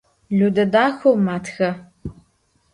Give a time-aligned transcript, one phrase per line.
[0.37, 1.69] Lüde daxeu matxe.